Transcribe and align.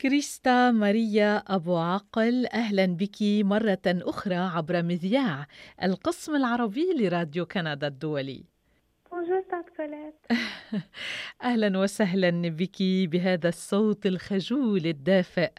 كريستا 0.00 0.70
ماريا 0.70 1.36
أبو 1.36 1.76
عقل 1.76 2.46
أهلا 2.46 2.86
بك 2.86 3.22
مرة 3.22 3.82
أخرى 3.86 4.34
عبر 4.34 4.82
مذياع 4.82 5.46
القسم 5.82 6.36
العربي 6.36 6.86
لراديو 6.98 7.46
كندا 7.46 7.86
الدولي. 7.86 8.44
أهلا 11.42 11.78
وسهلا 11.78 12.30
بك 12.48 12.82
بهذا 12.82 13.48
الصوت 13.48 14.06
الخجول 14.06 14.86
الدافئ 14.86 15.50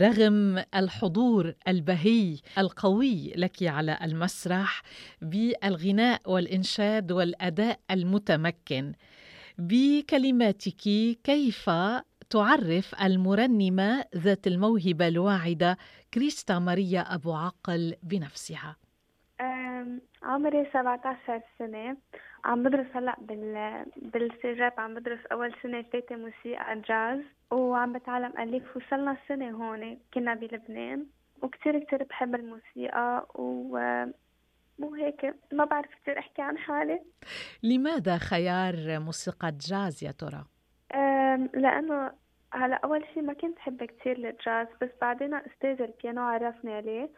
رغم 0.00 0.64
الحضور 0.74 1.54
البهي 1.68 2.36
القوي 2.58 3.32
لك 3.36 3.62
على 3.62 3.98
المسرح 4.02 4.82
بالغناء 5.22 6.20
والإنشاد 6.30 7.12
والأداء 7.12 7.80
المتمكن. 7.90 8.92
بكلماتك 9.58 10.82
كيف 11.24 11.70
تعرف 12.30 12.94
المرنمة 13.02 14.04
ذات 14.16 14.46
الموهبة 14.46 15.08
الواعدة 15.08 15.76
كريستا 16.14 16.58
ماريا 16.58 17.00
أبو 17.00 17.32
عقل 17.32 17.94
بنفسها. 18.02 18.76
عمري 20.22 20.70
17 20.72 21.42
سنة. 21.58 21.96
عم 22.44 22.62
بدرس 22.62 22.86
هلأ 22.94 23.16
بال 23.20 23.84
بالسجاب. 23.96 24.72
عم 24.78 24.94
بدرس 24.94 25.26
أول 25.32 25.54
سنة 25.62 25.82
ثالثة 25.82 26.16
موسيقى 26.16 26.80
جاز. 26.88 27.20
وعم 27.50 27.92
بتعلم 27.92 28.32
ألف 28.38 28.76
وصلنا 28.76 29.16
سنة 29.28 29.50
هون 29.50 29.98
كنا 30.14 30.34
بلبنان. 30.34 31.06
وكتير 31.42 31.78
كتير 31.78 32.04
بحب 32.04 32.34
الموسيقى. 32.34 33.26
و 33.34 33.78
وهيك 34.78 35.34
ما 35.52 35.64
بعرف 35.64 35.90
كتير 36.02 36.18
أحكي 36.18 36.42
عن 36.42 36.58
حالي. 36.58 37.00
لماذا 37.62 38.18
خيار 38.18 39.00
موسيقى 39.00 39.52
جاز 39.52 40.04
يا 40.04 40.10
ترى؟ 40.10 40.44
لأنه 41.36 42.12
هلا 42.52 42.76
أول 42.84 43.04
شي 43.14 43.20
ما 43.20 43.32
كنت 43.32 43.58
أحب 43.58 43.84
كتير 43.84 44.16
الجاز 44.16 44.66
بس 44.82 44.88
بعدين 45.00 45.34
أستاذ 45.34 45.82
البيانو 45.82 46.22
عرفني 46.22 46.74
عليه. 46.74 47.10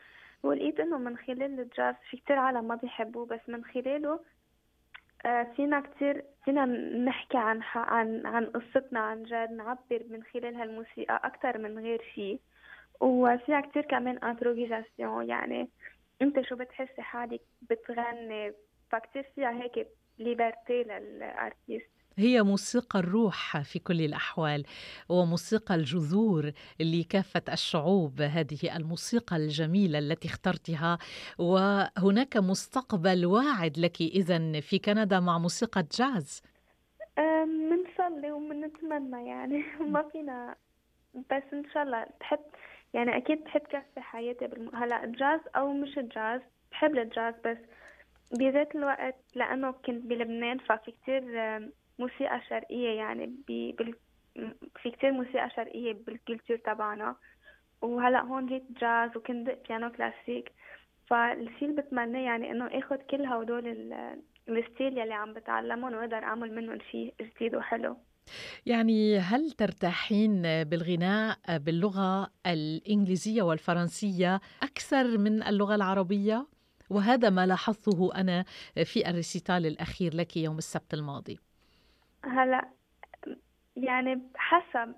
ولقيت 0.42 0.80
إنه 0.80 0.98
من 0.98 1.16
خلال 1.16 1.60
الجاز 1.60 1.94
في 2.10 2.16
كتير 2.16 2.38
عالم 2.38 2.68
ما 2.68 2.74
بيحبوه 2.74 3.26
بس 3.26 3.40
من 3.48 3.64
خلاله 3.64 4.20
فينا 5.56 5.80
كتير 5.80 6.24
فينا 6.44 6.64
نحكي 7.04 7.38
عن 7.38 7.60
عن 7.74 8.26
عن 8.26 8.46
قصتنا 8.46 9.00
عن 9.00 9.22
جد 9.22 9.50
نعبر 9.52 10.02
من 10.10 10.22
خلال 10.22 10.56
هالموسيقى 10.56 11.20
أكتر 11.24 11.58
من 11.58 11.78
غير 11.78 12.02
شي. 12.14 12.38
وفيها 13.00 13.60
كتير 13.60 13.82
كمان 13.82 14.18
improvisation 14.18 15.28
يعني 15.28 15.68
أنت 16.22 16.40
شو 16.40 16.56
بتحسي 16.56 17.02
حالك 17.02 17.40
بتغني؟ 17.70 18.52
فكتير 18.90 19.22
فيها 19.34 19.50
هيك 19.50 19.88
liberté 20.18 20.82
لل 20.82 21.06
artiste 21.06 21.90
هي 22.16 22.42
موسيقى 22.42 22.98
الروح 22.98 23.62
في 23.62 23.78
كل 23.78 24.00
الأحوال 24.00 24.64
وموسيقى 25.08 25.74
الجذور 25.74 26.52
لكافة 26.80 27.42
الشعوب. 27.52 28.20
هذه 28.20 28.76
الموسيقى 28.76 29.36
الجميلة 29.36 29.98
التي 29.98 30.28
اخترتها 30.28 30.98
وهناك 31.38 32.36
مستقبل 32.36 33.26
واعد 33.26 33.78
لك 33.78 34.00
إذا 34.00 34.60
في 34.60 34.78
كندا 34.78 35.20
مع 35.20 35.38
موسيقى 35.38 35.86
جاز 35.98 36.42
بنصلي 38.02 38.32
وبنتمنى 38.32 39.28
يعني. 39.28 39.64
ما 39.92 40.02
فينا. 40.02 40.54
بس 41.14 41.42
إن 41.52 41.64
شاء 41.74 41.82
الله 41.82 42.06
بحب 42.20 42.40
يعني 42.94 43.16
أكيد 43.16 43.44
بحب 43.44 43.60
كفي 43.60 44.00
حياتي 44.00 44.46
بالم... 44.46 44.76
هلا 44.76 45.06
جاز 45.06 45.40
أو 45.56 45.72
مش 45.72 45.94
جاز 45.94 46.40
بحب 46.70 46.98
الجاز 46.98 47.34
بس 47.44 47.58
بذات 48.32 48.74
الوقت 48.76 49.16
لأنه 49.34 49.72
كنت 49.72 50.06
بلبنان 50.06 50.58
ففي 50.58 50.90
كتير 50.90 51.22
موسيقى 52.02 52.40
شرقية 52.48 52.88
يعني 52.88 53.34
بال... 53.48 53.94
في 54.82 54.90
كتير 54.90 55.12
موسيقى 55.12 55.50
شرقية 55.56 55.92
بال 55.92 56.06
culture 56.06 56.56
تبعنا. 56.56 57.16
وهلا 57.82 58.20
هون 58.20 58.46
جيت 58.46 58.64
جاز 58.80 59.16
وكنت 59.16 59.50
بيانو 59.68 59.92
كلاسيك. 59.92 60.52
فالشي 61.06 61.64
اللي 61.64 61.82
بتمناه 61.82 62.20
يعني 62.20 62.50
إنه 62.50 62.66
اخذ 62.66 62.96
كل 62.96 63.26
هدول 63.26 63.66
ال 64.48 64.55
styles 64.55 64.98
يلي 64.98 65.14
عم 65.14 65.32
بتعلمهم 65.32 65.94
وأقدر 65.94 66.16
أعمل 66.16 66.54
منهم 66.54 66.78
شيء 66.90 67.14
جديد 67.20 67.54
وحلو. 67.54 67.96
يعني 68.66 69.18
هل 69.18 69.50
ترتاحين 69.50 70.42
بالغناء 70.42 71.38
باللغة 71.48 72.30
الإنجليزية 72.46 73.42
والفرنسية 73.42 74.40
أكثر 74.62 75.18
من 75.18 75.42
اللغة 75.42 75.74
العربية؟ 75.74 76.46
وهذا 76.90 77.30
ما 77.30 77.46
لاحظته 77.46 78.10
أنا 78.14 78.44
في 78.84 79.10
ال 79.10 79.17
récital 79.17 79.66
الأخير 79.66 80.14
لك 80.14 80.36
يوم 80.36 80.58
السبت 80.58 80.94
الماضي. 80.94 81.38
هلا 82.24 82.68
يعني 83.76 84.22
حسب 84.36 84.94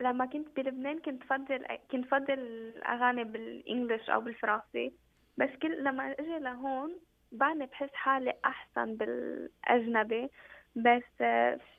لما 0.00 0.26
كنت 0.26 0.56
بلبنان 0.56 0.98
كنت 0.98 1.22
فضل 1.22 1.66
كنت 1.90 2.04
فضل 2.04 2.32
الأغاني 2.32 3.24
بال 3.24 3.43
English 3.43 4.10
أو 4.10 4.20
بالفرنسي 4.20 4.92
بس 5.36 5.48
كل 5.62 5.84
لما 5.84 6.12
إجي 6.12 6.38
لهون 6.38 6.98
بعدني 7.32 7.66
بحس 7.66 7.90
حالي 7.92 8.32
أحسن 8.44 8.96
بالأجنبي 8.96 10.28
بس 10.76 11.22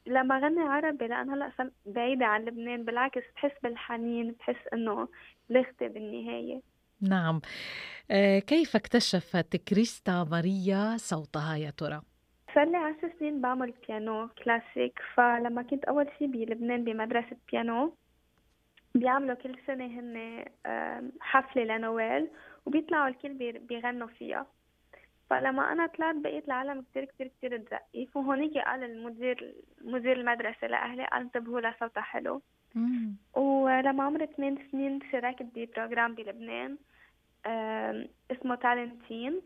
لما 0.07 0.39
غني 0.39 0.61
عربي 0.61 1.07
لأن 1.07 1.29
هلا 1.29 1.71
بعيدة 1.85 2.25
عن 2.25 2.45
لبنان 2.45 2.85
بالعكس 2.85 3.23
بحس 3.35 3.51
بالحنين 3.63 4.31
بحس 4.31 4.67
إنه 4.73 5.07
لغتي 5.49 5.87
بالنهاية 5.87 6.61
نعم 7.01 7.41
آه، 8.11 8.39
كيف 8.39 8.75
اكتشفت 8.75 9.55
كريستا 9.55 10.23
ماريا 10.23 10.97
صوتها 10.97 11.55
يا 11.55 11.69
ترى؟ 11.69 12.01
صار 12.55 12.69
لي 12.69 12.77
عشر 12.77 13.11
سنين 13.19 13.41
بعمل 13.41 13.73
بيانو 13.87 14.27
كلاسيك 14.27 14.99
فلما 15.13 15.61
كنت 15.61 15.85
أول 15.85 16.07
شي 16.19 16.27
بلبنان 16.27 16.83
بمدرسة 16.83 17.37
بيانو 17.51 17.93
بيعملوا 18.95 19.35
كل 19.35 19.55
سنة 19.67 19.85
هن 19.85 20.45
حفلة 21.21 21.63
لنويل 21.63 22.27
وبيطلعوا 22.65 23.07
الكل 23.07 23.59
بيغنوا 23.59 24.07
فيها. 24.07 24.47
فلما 25.29 25.71
أنا 25.71 25.87
طلعت 25.87 26.15
بقيت 26.15 26.45
العالم 26.45 26.81
كتير 26.81 27.05
كتير 27.05 27.27
كتير 27.27 27.57
تزقف 27.57 28.17
وهونيك 28.17 28.57
قال 28.57 28.83
المدير 28.83 29.55
مدير 29.81 30.19
المدرسة 30.19 30.67
لأهلي 30.67 31.05
قال 31.05 31.21
أنتبهوا 31.21 31.61
لصوتها 31.61 32.01
حلو. 32.01 32.41
ولما 33.33 34.03
عمري 34.03 34.27
ثمان 34.37 34.57
سنين 34.71 34.99
شاركت 35.11 35.45
ببروجرام 35.55 36.15
بلبنان 36.15 36.77
اسمه 38.31 38.55
تالنتين 38.55 39.41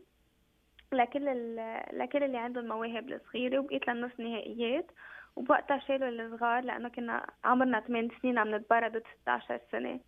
لكل 0.92 1.56
لكل 1.92 2.22
اللي 2.22 2.38
عندهم 2.38 2.68
مواهب 2.68 3.12
الصغيرة 3.12 3.58
وبقيت 3.58 3.88
للنص 3.88 4.12
نهائيات. 4.18 4.90
وبوقتها 5.36 5.80
شالوا 5.88 6.08
الصغار 6.08 6.64
لأنه 6.64 6.88
كنا 6.88 7.26
عمرنا 7.44 7.80
8 7.80 8.08
سنين 8.22 8.38
عم 8.38 8.54
نتبرد 8.54 9.02
16 9.22 9.60
سنة. 9.72 10.00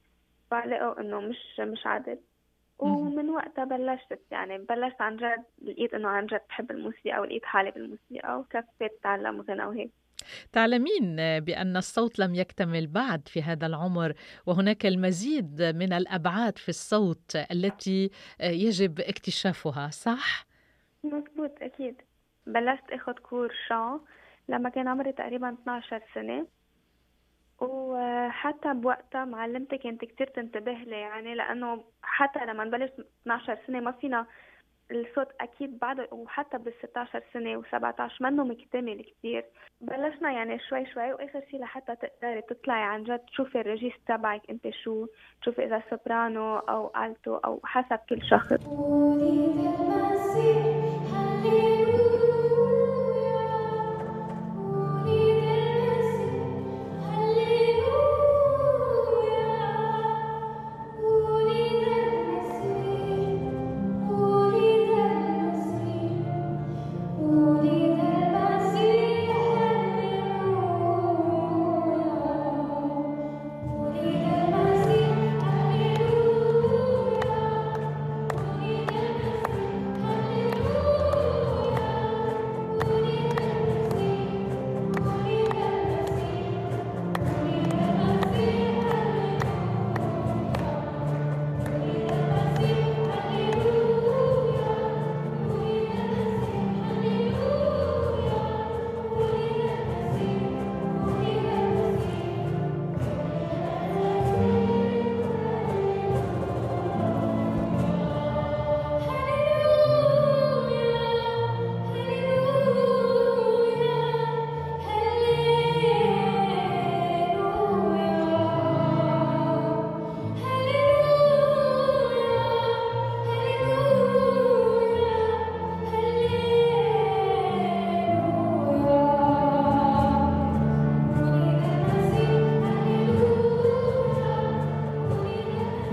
فلقوا 0.50 1.00
إنه 1.00 1.20
مش 1.20 1.60
مش 1.60 1.86
عادل. 1.86 2.18
ومن 2.78 3.30
وقتها 3.30 3.64
بلشت 3.64 4.20
يعني 4.30 4.58
بلشت 4.58 5.00
عن 5.00 5.16
جد 5.16 5.44
لقيت 5.62 5.94
إنه 5.94 6.08
عن 6.08 6.26
جد 6.26 6.40
بحب 6.48 6.70
الموسيقى 6.70 7.20
ولقيت 7.20 7.44
حالي 7.44 7.70
بالموسيقى 7.70 8.38
وكفيت 8.38 8.92
تعلم 9.02 9.40
غنى 9.40 9.64
وهيك. 9.64 9.90
تعلمين 10.52 11.16
بأن 11.40 11.76
الصوت 11.76 12.18
لم 12.18 12.34
يكتمل 12.34 12.86
بعد 12.86 13.28
في 13.28 13.42
هذا 13.42 13.66
العمر 13.66 14.12
وهناك 14.46 14.86
المزيد 14.86 15.62
من 15.62 15.92
الأبعاد 15.92 16.58
في 16.58 16.68
الصوت 16.68 17.36
التي 17.50 18.10
يجب 18.40 19.00
اكتشافها 19.00 19.88
صح؟ 19.88 20.46
مزبوط 21.04 21.62
أكيد. 21.62 22.02
بلشت 22.46 22.90
أخذ 22.92 23.12
cours 23.12 23.52
chant 23.68 24.00
لما 24.48 24.68
كان 24.68 24.88
عمري 24.88 25.12
تقريبا 25.12 25.52
12 25.52 26.02
سنة. 26.14 26.46
وحتى 27.60 28.74
بوقتها 28.74 29.24
معلمتي 29.24 29.78
كانت 29.78 30.04
كتير 30.04 30.26
تنتبه 30.26 30.72
لي 30.72 31.00
يعني 31.00 31.34
لأنه 31.34 31.84
حتى 32.02 32.44
لما 32.46 32.64
نبلش 32.64 32.90
12 33.22 33.58
سنة 33.66 33.80
ما 33.80 33.92
فينا 33.92 34.26
الصوت 34.90 35.28
أكيد 35.40 35.78
بعد 35.78 36.08
وحتى 36.12 36.58
بال 36.58 36.72
16 36.82 37.22
سنة 37.32 37.62
و17 37.62 38.20
منه 38.20 38.44
مكتمل 38.44 39.02
كتير. 39.02 39.44
بلشنا 39.80 40.32
يعني 40.32 40.58
شوي 40.58 40.86
شوي 40.86 41.12
وآخر 41.12 41.42
شي 41.50 41.58
لحتى 41.58 41.96
تقدري 41.96 42.42
تطلعي 42.42 42.82
عن 42.82 43.04
جد 43.04 43.18
تشوفي 43.18 43.60
ال 43.60 43.64
registre 43.64 43.98
تبعك 44.06 44.50
أنت 44.50 44.68
شو 44.70 45.06
تشوفي 45.42 45.64
إذا 45.64 45.82
سوبرانو 45.90 46.58
أو 46.58 46.92
ألتو 47.04 47.36
أو 47.36 47.60
حسب 47.64 47.98
كل 48.08 48.22
شخص. 48.22 48.66
Hallelujah. 51.42 52.31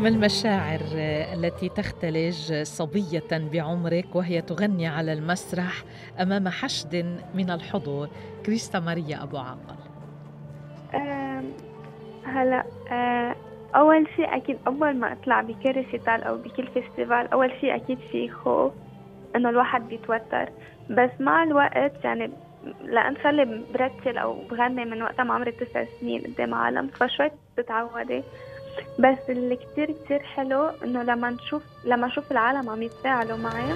ما 0.09 0.15
المشاعر 0.15 0.79
التي 1.33 1.69
تختلج 1.69 2.63
صبية 2.63 3.50
بعمرك 3.53 4.15
وهي 4.15 4.41
تغني 4.41 4.88
على 4.88 5.13
المسرح 5.13 5.83
أمام 6.21 6.47
حشد 6.47 7.19
من 7.33 7.50
الحضور؟ 7.50 8.09
كريستا 8.45 8.79
ماريا 8.79 9.23
أبو 9.23 9.38
عاقل. 9.38 9.75
هلا 12.25 12.63
آه، 12.91 13.35
أول 13.75 14.07
شيء 14.15 14.35
أكيد 14.35 14.57
أول 14.67 14.95
ما 14.95 15.11
أطلع 15.13 15.41
بكل 15.41 15.71
récital 15.71 16.24
أو 16.23 16.38
بكل 16.38 16.67
festival 16.68 17.31
أول 17.33 17.51
شيء 17.62 17.75
أكيد 17.75 18.00
في 18.12 18.29
خوف 18.29 18.73
إنه 19.35 19.50
الواحد 19.50 19.88
بيتوتر. 19.88 20.50
بس 20.89 21.12
مع 21.19 21.44
الوقت 21.44 22.03
يعني 22.03 22.31
لأن 22.83 23.15
صار 23.23 23.31
لي 23.31 23.63
برتل 23.73 24.17
أو 24.17 24.33
بغني 24.51 24.85
من 24.85 25.01
وقت 25.01 25.21
ما 25.21 25.33
عمري 25.33 25.51
تسع 25.51 25.85
سنين 26.00 26.21
قدام 26.21 26.53
عالم 26.53 26.88
فشوي 26.88 27.31
بتتعودي. 27.57 28.23
بس 28.99 29.29
اللي 29.29 29.55
كتير 29.55 29.91
كتير 29.91 30.19
حلو 30.19 30.65
إنه 30.83 31.03
لما 31.03 31.29
نشوف 31.29 31.63
لما 31.85 32.07
أشوف 32.07 32.31
العالم 32.31 32.69
عم 32.69 32.81
يتفاعلوا 32.81 33.37
معي 33.37 33.73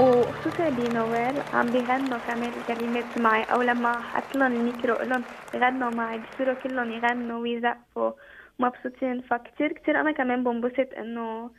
وخصوصا 0.00 0.68
بنوال 0.68 1.34
عم 1.52 1.66
بيغنوا 1.66 2.18
كمان 2.26 2.52
الكلمات 2.60 3.18
معي 3.18 3.42
أو 3.42 3.62
لما 3.62 4.00
حط 4.00 4.34
لهم 4.34 4.52
الميكرو 4.52 4.96
لهم 4.96 5.22
غنوا 5.56 5.90
معي 5.90 6.18
بصيروا 6.18 6.54
كلهم 6.54 6.92
يغنوا 6.92 7.40
ويزقفوا 7.40 8.12
مبسوطين. 8.58 9.20
فكتير 9.20 9.72
كتير 9.72 10.00
أنا 10.00 10.12
كمان 10.12 10.44
بنبسط 10.44 10.88
انه 10.98 11.50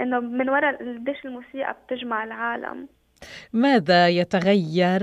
إنه 0.00 0.20
من 0.20 0.48
وراء 0.50 0.76
قديش 0.76 1.24
الموسيقى 1.24 1.76
بتجمع 1.86 2.24
العالم. 2.24 2.88
ماذا 3.52 4.08
يتغير 4.08 5.00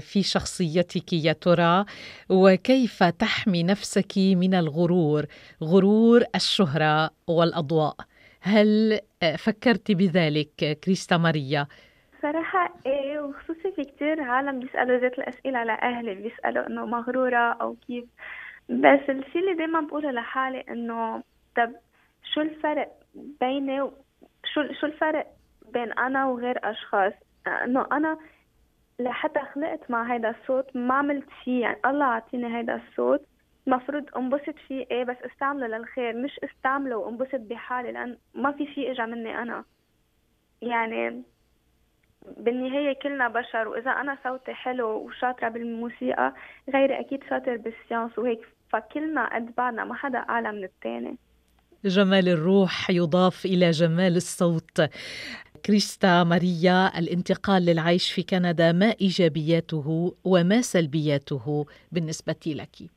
في 0.00 0.22
شخصيتك 0.22 1.12
يا 1.12 1.32
ترى؟ 1.32 1.84
وكيف 2.30 3.02
تحمي 3.02 3.62
نفسك 3.62 4.12
من 4.16 4.54
الغرور؟ 4.54 5.24
غرور 5.62 6.22
الشهرة 6.34 7.10
والأضواء. 7.26 7.94
هل 8.40 9.00
فكرت 9.38 9.92
بذلك 9.92 10.78
كريستا 10.84 11.16
ماريا؟ 11.16 11.66
صراحة 12.22 12.74
إيه 12.86 13.18
وخصوصي 13.20 13.72
في 13.76 13.84
كتير 13.84 14.20
عالم 14.20 14.60
بيسألوا 14.60 14.98
ذات 14.98 15.18
الأسئلة 15.18 15.64
لأهلي 15.64 16.14
بيسألوا 16.14 16.66
إنه 16.66 16.86
مغرورة 16.86 17.52
أو 17.52 17.76
كيف. 17.86 18.04
بس 18.68 19.00
الشيء 19.08 19.42
اللي 19.42 19.54
دايما 19.58 19.80
بقوله 19.80 20.10
لحالي 20.10 20.60
إنه 20.60 21.22
طب 21.56 21.72
شو 22.34 22.40
الفرق 22.40 22.92
بيني 23.40 23.80
و... 23.80 23.92
شو 24.54 24.60
شو 24.80 24.86
الفرق 24.86 25.26
بين 25.72 25.92
أنا 25.92 26.26
وغير 26.26 26.58
أشخاص؟ 26.64 27.12
انه 27.48 27.86
أنا 27.92 28.18
لحتى 28.98 29.40
خلقت 29.54 29.90
مع 29.90 30.14
هيدا 30.14 30.30
الصوت 30.30 30.76
ما 30.76 30.94
عملت 30.94 31.26
شيء 31.44 31.54
يعني 31.54 31.78
الله 31.86 32.04
عطيني 32.04 32.58
هيدا 32.58 32.80
الصوت. 32.88 33.20
مفروض 33.66 34.04
انبسط 34.16 34.54
فيه 34.68 34.86
إيه 34.90 35.04
بس 35.04 35.16
استعمله 35.32 35.66
للخير 35.66 36.16
مش 36.16 36.40
استعمله 36.44 36.96
وانبسط 36.96 37.40
بحالي 37.40 37.92
لأن 37.92 38.18
ما 38.34 38.52
في 38.52 38.66
شيء 38.74 38.92
اجى 38.92 39.02
مني 39.02 39.42
أنا. 39.42 39.64
يعني 40.62 41.22
بالنهاية 42.36 42.98
كلنا 43.02 43.28
بشر 43.28 43.68
وإذا 43.68 43.90
أنا 43.90 44.18
صوتي 44.24 44.54
حلو 44.54 44.88
وشاطرة 44.88 45.48
بالموسيقى 45.48 46.34
غيري 46.74 47.00
أكيد 47.00 47.24
شاطر 47.30 47.56
بالسيانس 47.56 48.18
وهيك. 48.18 48.40
فكلنا 48.68 49.34
قد 49.34 49.54
بعضنا 49.56 49.84
ما 49.84 49.94
حدا 49.94 50.18
أعلى 50.18 50.52
من 50.52 50.64
التاني. 50.64 51.18
جمال 51.84 52.28
الروح 52.28 52.90
يضاف 52.90 53.44
إلى 53.44 53.70
جمال 53.70 54.16
الصوت. 54.16 54.80
كريستا 55.66 56.24
ماريا 56.24 56.98
الانتقال 56.98 57.66
للعيش 57.66 58.12
في 58.12 58.22
كندا 58.22 58.72
ما 58.72 58.94
إيجابياته 59.00 60.16
وما 60.24 60.60
سلبياته 60.60 61.66
بالنسبة 61.92 62.42
لك؟ 62.46 62.90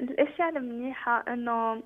الأشياء 0.00 0.48
المنيحة 0.48 1.24
إنه 1.28 1.82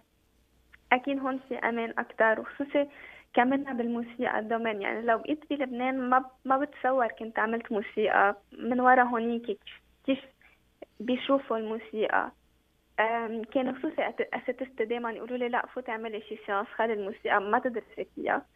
أكيد 0.93 1.19
هون 1.19 1.41
في 1.49 1.55
أمان 1.55 1.91
أكثر 1.99 2.41
وخصوصي 2.41 2.89
كمان 3.35 3.77
بالموسيقى 3.77 4.39
الدومين. 4.39 4.83
يعني 4.83 5.03
لو 5.03 5.19
بقيت 5.19 5.45
بلبنان 5.51 6.11
ما 6.11 6.25
ما 6.45 6.57
بتصور 6.59 7.09
كنت 7.09 7.39
عملت 7.39 7.73
موسيقى 7.73 8.37
من 8.59 8.81
ورا 8.81 9.03
هونيك 9.03 9.59
كيف 10.07 10.19
بيشوفوا 11.01 11.57
الموسيقى؟ 11.57 12.33
كان 13.53 13.75
خصوصي 13.79 14.13
أساتذتي 14.35 14.85
دائما 14.85 15.11
يقولوا 15.13 15.37
لي 15.37 15.49
لا 15.49 15.67
فوتي 15.67 15.91
اعملي 15.91 16.21
شي 16.29 16.39
سيانس 16.47 16.69
خلي 16.69 16.93
الموسيقى 16.93 17.41
ما 17.41 17.59
تدرسي 17.59 18.07
فيها. 18.15 18.47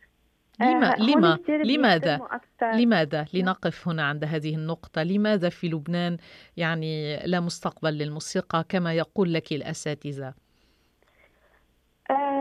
لما 0.61 0.95
لما 0.99 1.39
لماذا؟ 1.49 2.21
لماذا؟ 2.63 3.27
لنقف 3.35 3.89
هنا 3.89 4.03
عند 4.03 4.25
هذه 4.25 4.55
النقطة. 4.55 5.03
لماذا 5.03 5.49
في 5.49 5.69
لبنان 5.69 6.17
يعني 6.57 7.17
لا 7.27 7.41
مستقبل 7.41 7.99
للموسيقى 7.99 8.65
كما 8.69 8.95
يقول 8.95 9.35
لك 9.35 9.53
الأساتذة؟ 9.53 10.35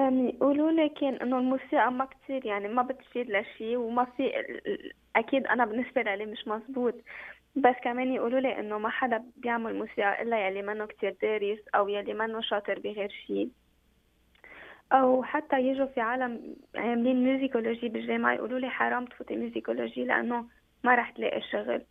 يقولوا 0.10 0.72
لك 0.72 1.04
إنه 1.04 1.38
الموسيقى 1.38 1.92
ما 1.92 2.06
كتير 2.06 2.46
يعني 2.46 2.68
ما 2.68 2.82
بتفيد 2.82 3.30
لشيء 3.32 3.78
وما 3.78 4.06
في 4.06 4.32
أكيد 5.16 5.48
أنا 5.48 5.66
بالنسبة 5.66 6.02
لي 6.02 6.26
مش 6.26 6.48
مزبوط. 6.48 6.96
بس 7.56 7.76
كمان 7.84 8.14
يقولوا 8.14 8.40
لي 8.40 8.60
إنه 8.60 8.78
ما 8.78 8.90
حدا 8.90 9.24
بيعمل 9.38 9.76
موسيقى 9.76 10.22
إلا 10.22 10.48
يلي 10.48 10.62
منه 10.62 10.86
كتير 10.86 11.16
دارس 11.22 11.60
أو 11.76 11.88
يلي 11.90 12.14
منه 12.14 12.42
شاطر 12.42 12.80
بغير 12.80 13.10
شيء 13.28 13.50
أو 14.94 15.24
حتى 15.24 15.60
يجوا 15.60 15.86
في 15.86 16.02
عالم 16.02 16.56
عاملين 16.76 17.24
musicologie 17.24 17.90
بالجامعة 17.90 18.34
يقولوا 18.34 18.60
لي 18.60 18.70
حرام 18.70 19.06
تفوتي 19.06 19.36
musicologie 19.36 20.06
لأنه 20.06 20.46
ما 20.84 20.96
رح 20.96 21.10
تلاقي 21.10 21.42
شغل 21.52 21.82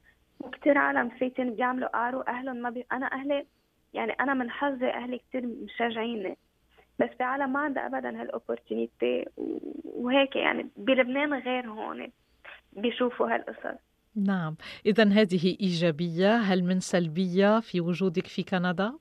وكتير 0.41 0.79
عالم 0.79 1.09
فايتين 1.09 1.55
بيعملوا 1.55 1.89
قعر 1.89 2.17
وأهلهم 2.17 2.57
ما 2.57 2.71
بي... 2.71 2.87
أنا 2.93 3.07
أهلي 3.13 3.47
يعني 3.95 4.13
أنا 4.13 4.35
من 4.35 4.51
حظي 4.51 4.91
أهلي 4.91 5.19
كتير 5.19 5.47
مشجعيني. 5.47 6.37
بس 6.99 7.09
في 7.19 7.23
عالم 7.23 7.53
ما 7.53 7.61
عندها 7.61 7.87
ابدا 7.87 8.21
هال 8.21 8.37
opportunité 8.37 9.25
وهيك 9.85 10.37
يعني 10.37 10.69
بلبنان 10.77 11.35
غير 11.35 11.71
هون 11.71 12.09
بيشوفوا 12.73 13.35
هالقصص. 13.35 13.79
نعم. 14.17 14.57
اذا 14.87 15.05
هذه 15.05 15.57
إيجابية. 15.61 16.37
هل 16.37 16.65
من 16.65 16.81
سلبية 16.81 17.61
في 17.61 17.81
وجودك 17.81 18.27
في 18.27 18.43
كندا؟ 18.43 18.93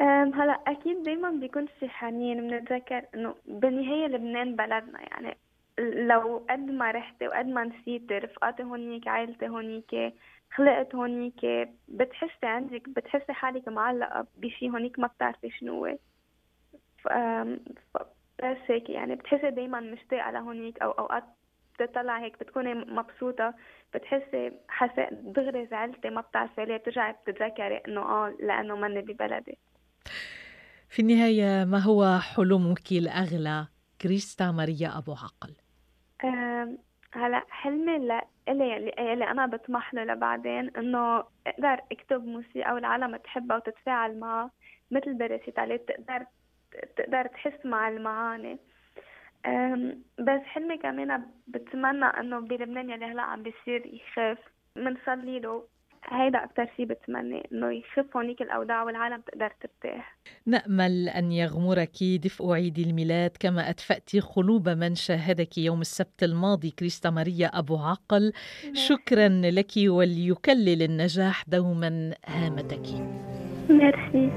هلا 0.00 0.52
أكيد 0.66 1.02
دايما 1.02 1.30
بيكون 1.30 1.66
في 1.66 1.88
حنين 1.88 2.48
بنتذكر 2.48 3.04
إنه 3.14 3.34
بالنهاية 3.46 4.06
لبنان 4.06 4.56
بلدنا 4.56 5.00
يعني 5.00 5.36
لو 5.78 6.46
قد 6.50 6.70
ما 6.70 6.90
رحتي 6.90 7.28
وقد 7.28 7.46
ما 7.46 7.64
نسيتي 7.64 8.18
رفقاتي 8.18 8.62
هونيك 8.62 9.08
عائلتي 9.08 9.48
هونيك 9.48 10.14
خلقت 10.54 10.94
هونيك 10.94 11.68
بتحسي 11.88 12.46
عندك 12.46 12.88
بتحسي 12.88 13.32
حالك 13.32 13.68
معلقة 13.68 14.26
بشي 14.36 14.70
هونيك 14.70 14.98
ما 14.98 15.06
بتعرفي 15.06 15.50
شنو 15.50 15.86
هو. 15.86 15.96
بس 18.42 18.56
هيك 18.68 18.90
يعني 18.90 19.14
بتحسي 19.14 19.50
دايما 19.50 19.80
مشتاقة 19.80 20.30
لهونيك 20.30 20.82
أو 20.82 20.90
أوقات 20.90 21.24
بتطلع 21.80 22.18
هيك 22.18 22.38
بتكوني 22.40 22.74
مبسوطة 22.74 23.54
بتحسي 23.94 24.52
حسيت 24.68 25.12
دغري 25.12 25.66
زعلتي 25.66 26.10
ما 26.10 26.20
بتعرفي 26.20 26.64
ليه 26.64 26.76
بترجعي 26.76 27.12
بتتذكري 27.12 27.76
إنه 27.88 28.00
آه 28.00 28.36
لأنه 28.40 28.76
مني 28.76 29.00
ببلدي. 29.02 29.58
في 30.92 31.02
النهاية 31.02 31.64
ما 31.64 31.78
هو 31.78 32.18
حلمك 32.18 32.92
الأغلى 32.92 33.66
كريستا 34.00 34.50
ماريا 34.50 34.98
أبو 34.98 35.12
عقل؟ 35.12 35.54
هلا 37.12 37.44
حلمي 37.50 37.96
اللي, 37.96 38.22
اللي 39.12 39.24
أنا 39.30 39.46
بطمح 39.46 39.94
له 39.94 40.04
لبعدين 40.04 40.76
إنه 40.76 41.18
أقدر 41.46 41.80
أكتب 41.92 42.24
موسيقى 42.24 42.72
والعالم 42.74 43.16
تحبها 43.16 43.56
وتتفاعل 43.56 44.20
معها 44.20 44.50
مثل 44.90 45.14
بريسيتالات 45.14 45.88
تقدر 45.88 46.26
تقدر 46.96 47.26
تحس 47.26 47.66
مع 47.66 47.88
المعاني. 47.88 48.58
بس 50.18 50.40
حلمي 50.44 50.78
كمان 50.78 51.26
بتمنى 51.46 52.04
إنه 52.04 52.40
بلبنان 52.40 52.90
يلي 52.90 53.04
هلا 53.04 53.22
عم 53.22 53.42
بيصير 53.42 53.86
يخاف 53.86 54.38
بنصلي 54.76 55.40
له 55.40 55.64
هيدا 56.04 56.44
أكثر 56.44 56.66
شيء 56.76 56.86
بتمنى 56.86 57.42
إنه 57.52 57.72
يخف 57.72 58.16
هونيك 58.16 58.42
الأوضاع 58.42 58.82
والعالم 58.82 59.20
تقدر 59.20 59.52
ترتاح. 59.60 60.16
نأمل 60.46 61.08
أن 61.08 61.32
يغمرك 61.32 62.02
دفء 62.02 62.52
عيد 62.52 62.78
الميلاد. 62.78 63.30
كما 63.40 63.70
أدفأت 63.70 64.16
قلوب 64.16 64.68
من 64.68 64.94
شاهدك 64.94 65.58
يوم 65.58 65.80
السبت 65.80 66.22
الماضي 66.22 66.70
كريستا 66.70 67.10
ماريا 67.10 67.46
أبو 67.46 67.76
عقل. 67.76 68.32
شكرا 68.72 69.28
لك 69.28 69.72
وليكلل 69.76 70.82
النجاح 70.82 71.44
دوما 71.48 72.14
هامتك. 72.26 72.86
ميرسي 73.70 74.30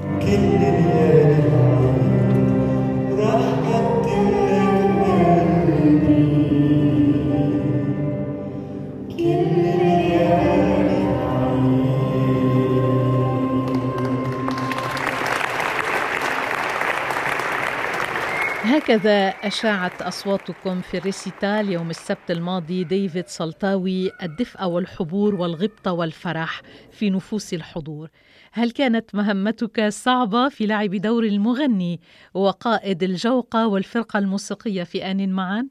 هكذا 18.86 19.28
أشاعت 19.28 20.02
أصواتكم 20.02 20.80
في 20.80 20.98
ال 20.98 21.07
récital 21.07 21.68
يوم 21.68 21.90
السبت 21.90 22.30
الماضي 22.30 22.84
ديفيد 22.84 23.26
سلطاوي 23.26 24.10
الدفء 24.22 24.64
والحبور 24.64 25.34
والغبطة 25.34 25.92
والفرح 25.92 26.62
في 26.90 27.10
نفوس 27.10 27.54
الحضور. 27.54 28.08
هل 28.52 28.70
كانت 28.70 29.14
مهمتك 29.14 29.88
صعبة 29.88 30.48
في 30.48 30.66
لعب 30.66 30.90
دور 30.90 31.24
المغني 31.24 32.00
وقائد 32.34 33.02
الجوقة 33.02 33.68
والفرقة 33.68 34.18
الموسيقية 34.18 34.82
في 34.82 35.10
آن 35.10 35.32
معا؟ 35.32 35.68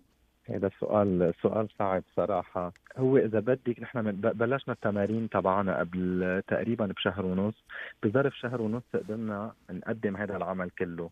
هذا 0.50 0.67
السؤال 0.67 1.34
سؤال 1.41 1.67
صعب 1.79 2.03
صراحة. 2.15 2.74
هو 2.98 3.17
إذا 3.17 3.39
بدك 3.39 3.79
نحن 3.79 4.12
بلشنا 4.12 4.74
التمارين 4.74 5.29
تبعنا 5.29 5.79
قبل 5.79 6.41
تقريبا 6.48 6.86
بشهر 6.86 7.25
ونص. 7.25 7.63
بظرف 8.03 8.38
شهر 8.38 8.62
ونص 8.62 8.84
قدرنا 8.93 9.51
نقدم 9.72 10.17
هذا 10.17 10.38
العمل 10.38 10.69
كله. 10.69 11.10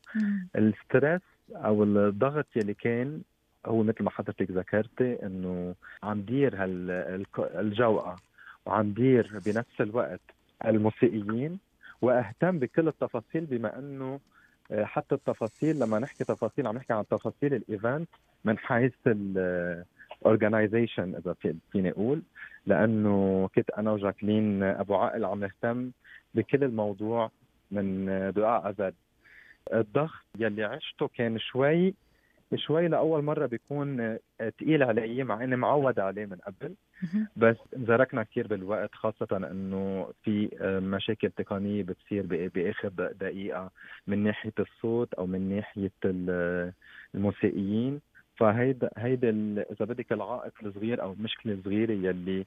الستريس 0.56 1.22
أو 1.52 1.84
الضغط 1.84 2.46
يلي 2.56 2.74
كان 2.74 3.22
هو 3.66 3.84
مثل 3.84 4.04
ما 4.04 4.10
حضرتك 4.10 4.52
ذكرتي 4.52 5.26
إنه 5.26 5.76
عم 6.04 6.22
دير 6.22 6.56
هالجوقه 6.56 8.16
وعم 8.66 8.94
دير 8.94 9.40
بنفس 9.46 9.82
الوقت 9.82 10.22
الموسيقيين 10.66 11.60
وأهتم 12.02 12.60
بكل 12.60 12.88
التفاصيل 12.88 13.46
بما 13.46 13.80
إنه 13.80 14.20
آه، 14.72 14.84
حتى 14.84 15.16
التفاصيل 15.16 15.80
لما 15.80 16.00
نحكي 16.00 16.24
تفاصيل 16.24 16.68
عم 16.68 16.76
نحكي 16.76 16.94
عن 16.94 17.08
تفاصيل 17.08 17.54
ال 17.54 17.63
event 17.63 18.10
من 18.46 18.58
حيث 18.58 18.94
ال 19.08 19.24
organization 19.24 21.16
إذا 21.16 21.36
فيني 21.72 21.92
أقول. 21.92 22.22
لأنه 22.66 23.50
كنت 23.56 23.70
أنا 23.70 23.92
وجاكلين 23.92 24.64
أبو 24.64 24.96
عقل 24.96 25.26
عم 25.26 25.40
نهتم 25.40 25.92
بكل 26.34 26.64
الموضوع 26.64 27.32
من 27.72 28.06
دقاء 28.36 28.70
ازد 28.70 28.94
الضغط 29.74 30.26
يلي 30.40 30.64
عشته 30.64 31.08
كان 31.08 31.40
شوي 31.40 31.94
شوي 32.56 32.88
لأول 32.88 33.24
مرة 33.24 33.46
بيكون 33.46 34.18
ثقيل 34.60 34.84
علي 34.84 35.24
مع 35.24 35.44
إني 35.44 35.56
معود 35.56 36.00
عليه 36.00 36.26
من 36.26 36.38
قبل. 36.38 36.76
بس 37.36 37.58
انزركنا 37.76 38.24
كثير 38.24 38.48
بالوقت 38.48 38.96
خاصة 38.96 39.28
إنه 39.52 40.12
في 40.24 40.50
مشاكل 40.84 41.30
تقنية 41.30 41.84
بتصير 41.84 42.50
بآخر 42.56 42.90
دقيقة 42.90 43.72
من 44.08 44.24
ناحية 44.24 44.54
الصوت 44.60 45.14
أو 45.14 45.26
من 45.26 45.56
ناحية 45.56 45.92
الموسيقيين. 47.16 48.02
فهيدا 48.36 48.90
هيدا 48.98 49.30
إذا 49.72 49.86
بدك 49.86 50.12
العائق 50.12 50.54
الصغير 50.66 51.02
أو 51.02 51.14
المشكلة 51.14 51.54
الصغيرة 51.54 51.92
يلي 51.92 52.46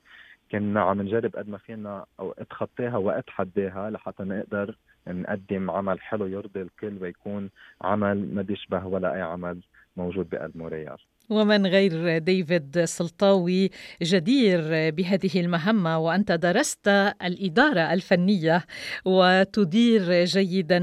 كنا 0.50 0.80
عم 0.80 1.02
نجرب 1.02 1.36
قد 1.36 1.48
ما 1.48 1.58
فينا 1.58 2.06
أو 2.20 2.32
اتخطاها 2.32 2.96
واتحداها 2.96 3.90
لحتى 3.90 4.22
نقدر 4.24 4.76
نقدم 5.08 5.70
عمل 5.70 6.00
حلو 6.00 6.26
يرضي 6.26 6.62
الكل 6.62 7.02
ويكون 7.02 7.50
عمل 7.82 8.34
ما 8.34 8.42
بيشبه 8.42 8.86
ولا 8.86 9.14
أي 9.14 9.22
عمل 9.22 9.60
موجود 9.96 10.30
بقلب 10.30 10.56
موريال. 10.56 10.98
ومن 11.30 11.66
غير 11.66 12.18
ديفيد 12.18 12.84
سلطاوي 12.84 13.70
جدير 14.02 14.60
بهذه 14.90 15.40
المهمة 15.40 15.98
وأنت 15.98 16.32
درست 16.32 16.88
الإدارة 17.22 17.92
الفنية 17.92 18.64
وتدير 19.04 20.24
جيدا 20.24 20.78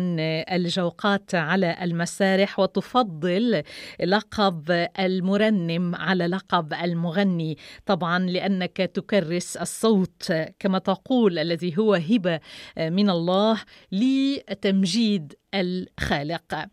الجوقات 0.56 1.36
على 1.36 1.78
المسارح 1.82 2.60
وتفضل 2.60 3.64
لقب 4.04 4.88
المرنم 5.00 5.96
على 5.96 6.28
لقب 6.28 6.74
المغني. 6.74 7.58
طبعا 7.86 8.20
لأنك 8.20 8.78
تكرس 8.78 9.58
الصوت 9.58 10.34
كما 10.60 10.80
تقول 10.80 11.40
الذي 11.40 11.78
هو 11.78 11.94
هبة 11.94 12.40
من 12.78 13.10
الله 13.10 13.62
لتمجيد 13.92 15.34
الخالق. 15.56 16.66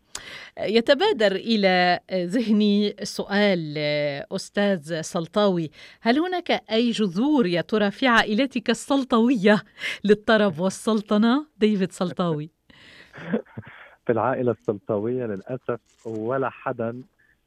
يتبادر 0.59 1.31
إلى 1.31 1.99
ذهني 2.13 2.95
سؤال 3.03 3.77
أستاذ 4.31 5.01
سلطاوي 5.01 5.71
هل 6.01 6.19
هناك 6.19 6.51
أي 6.71 6.91
جذور 6.91 7.45
يا 7.45 7.61
ترى 7.61 7.91
في 7.91 8.07
عائلتك 8.07 8.69
السلطوية 8.69 9.63
للطرب 10.03 10.59
والسلطنة؟ 10.59 11.45
ديفيد 11.57 11.91
سلطاوي. 11.91 12.49
في 14.05 14.11
العائلة 14.11 14.51
السلطوية 14.51 15.25
للأسف 15.25 15.79
ولا 16.05 16.49
حدا 16.49 17.01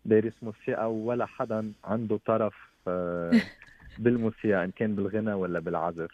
دارس 0.05 0.33
موسيقى 0.43 0.93
ولا 0.93 1.27
حدا 1.27 1.73
عنده 1.85 2.21
طرف 2.27 2.55
آه، 2.89 3.41
بالموسيقى 3.99 4.65
إن 4.65 4.71
كان 4.71 4.95
بالغنى 4.95 5.33
ولا 5.33 5.59
بالعزف. 5.59 6.11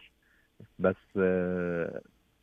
بس 0.79 0.97
آه، 1.17 2.01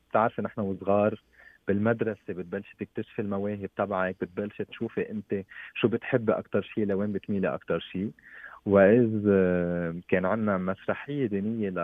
بتعرفي 0.09 0.41
نحن 0.41 0.61
وصغار 0.61 1.21
بالمدرسة 1.67 2.19
بتبلشي 2.29 2.75
تكتشفي 2.79 3.21
المواهب 3.21 3.69
تبعك 3.77 4.15
بتبلشي 4.21 4.65
تشوفي 4.65 5.11
أنت 5.11 5.43
شو 5.75 5.87
بتحبي 5.87 6.31
أكثر 6.33 6.61
شيء 6.61 6.85
لوين 6.85 7.11
بتميلي 7.11 7.53
أكثر 7.55 7.79
شيء 7.79 8.11
وإذ 8.65 9.21
كان 10.07 10.25
عندنا 10.25 10.57
مسرحية 10.57 11.25
دينية 11.25 11.69
ل 11.69 11.79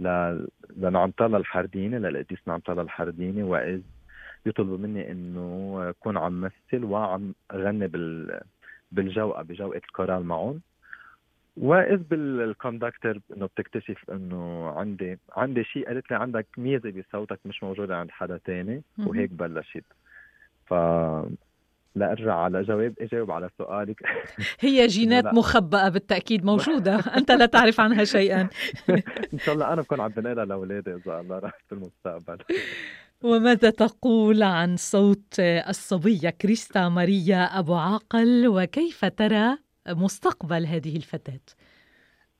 ل 0.00 0.46
لنعنطلة 0.76 1.36
الحرديني 1.36 1.98
للقديس 1.98 2.38
نعنطلة 2.46 2.82
الحرديني 2.82 3.42
وإذ 3.42 3.80
بيطلبوا 4.44 4.78
مني 4.78 5.10
إنه 5.12 5.76
أكون 5.88 6.16
عم 6.16 6.40
مثل 6.40 6.84
وعم 6.84 7.34
غني 7.52 7.86
بال 7.86 8.40
بالجوقة 8.92 9.42
بجوقة 9.42 9.76
الكورال 9.76 10.24
معهم. 10.24 10.60
واذ 11.56 11.96
بالكوندكتر 11.96 13.20
إنه 13.36 13.46
بتكتشف 13.46 14.10
إنه 14.10 14.68
عندي 14.68 15.18
عندي 15.36 15.64
شيء 15.64 15.86
قالت 15.86 16.10
لي 16.10 16.16
عندك 16.16 16.46
ميزة 16.58 16.90
بصوتك 16.90 17.40
مش 17.44 17.62
موجودة 17.62 17.96
عند 17.96 18.10
حدا 18.10 18.40
تاني 18.44 18.82
وهيك 18.98 19.30
بلشت. 19.30 19.84
ف 20.66 20.74
لأرجع 21.94 22.34
على 22.34 22.62
جواب 22.62 22.94
إجاوب 23.00 23.30
على 23.30 23.50
سؤالك. 23.58 24.02
هي 24.60 24.86
جينات 24.86 25.24
مخبأة 25.24 25.88
بالتأكيد 25.88 26.44
موجودة. 26.44 26.98
أنت 26.98 27.30
لا 27.30 27.46
تعرف 27.46 27.80
عنها 27.80 28.04
شيئا. 28.04 28.48
إن 29.34 29.38
شاء 29.38 29.54
الله 29.54 29.72
أنا 29.72 29.82
بكون 29.82 30.00
عم 30.00 30.08
بنقلها 30.08 30.44
لأولادي 30.44 30.94
إذا 30.94 31.20
الله 31.20 31.38
راح 31.38 31.58
في 31.68 31.74
المستقبل. 31.74 32.38
وماذا 33.22 33.70
تقول 33.70 34.42
عن 34.42 34.76
صوت 34.76 35.40
الصبية 35.40 36.30
كريستا 36.30 36.88
ماريا 36.88 37.58
أبو 37.58 37.74
عاقل؟ 37.74 38.48
وكيف 38.48 39.04
ترى 39.04 39.65
مستقبل 39.88 40.66
هذه 40.66 40.96
الفتاة؟ 40.96 41.40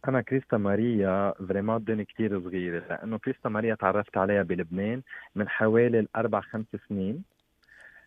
أنا 0.08 0.20
كريستا 0.20 0.56
ماريا 0.56 1.34
فريمون 1.48 1.84
دوني 1.84 2.04
كثير 2.04 2.40
صغيرة 2.40 2.78
لأنه 2.88 3.18
كريستا 3.18 3.48
ماريا 3.48 3.74
تعرفت 3.74 4.16
عليها 4.16 4.42
بلبنان 4.42 5.02
من 5.34 5.48
حوالي 5.48 6.00
الأربع 6.00 6.40
خمس 6.40 6.66
سنين 6.88 7.24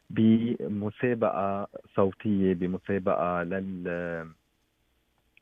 بمسابقة 0.09 1.67
صوتية 1.95 2.53
بمسابقة 2.53 3.43
لل 3.43 4.29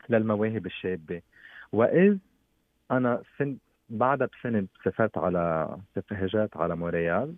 للمواهب 0.10 0.66
الشابة 0.66 1.22
وإذ 1.72 2.18
أنا 2.92 3.24
سن 3.38 3.58
بعدها 3.90 4.28
بسنة 4.28 4.68
سافرت 4.84 5.18
على 5.18 5.78
هجرت 6.12 6.58
على 6.58 6.76
مونريال 6.76 7.36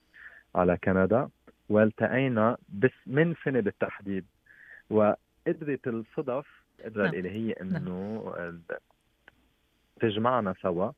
على 0.56 0.78
كندا 0.84 1.30
والتقينا 1.70 2.58
بس 2.70 2.92
من 3.08 3.36
سنة 3.46 3.60
بالتحديد 3.60 4.26
و 4.90 5.14
قدرت 5.50 5.88
الصدف 5.88 6.46
القدرة 6.80 7.04
نعم. 7.04 7.14
الإلهية 7.14 7.56
نعم. 7.62 7.76
إنه 7.76 8.34
تجمعنا 10.00 10.54
سوا 10.62 10.92